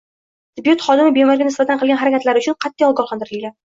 Tibbiyot 0.59 0.85
xodimi 0.85 1.11
bemorga 1.19 1.47
nisbatan 1.49 1.81
qilgan 1.83 2.01
harakatlari 2.05 2.43
uchun 2.45 2.59
qat’iy 2.67 2.87
ogohlantirilgan 2.93 3.57